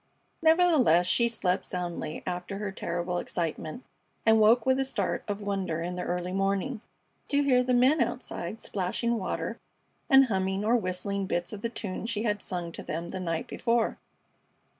[0.41, 3.83] Nevertheless, she slept soundly after her terrible excitement,
[4.25, 6.81] and woke with a start of wonder in the early morning,
[7.29, 9.59] to hear the men outside splashing water
[10.09, 13.45] and humming or whistling bits of the tunes she had sung to them the night
[13.47, 13.99] before.